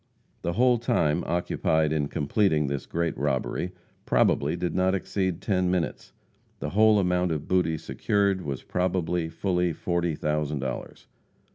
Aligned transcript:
The 0.41 0.53
whole 0.53 0.79
time 0.79 1.23
occupied 1.27 1.93
in 1.93 2.07
completing 2.07 2.65
this 2.65 2.87
great 2.87 3.15
robbery 3.15 3.71
probably 4.07 4.55
did 4.55 4.73
not 4.73 4.95
exceed 4.95 5.43
ten 5.43 5.69
minutes. 5.69 6.11
The 6.57 6.71
whole 6.71 6.97
amount 6.97 7.31
of 7.31 7.47
booty 7.47 7.77
secured 7.77 8.41
was 8.41 8.63
probably 8.63 9.29
fully 9.29 9.73
forty 9.73 10.15
thousand 10.15 10.57
dollars. 10.57 11.05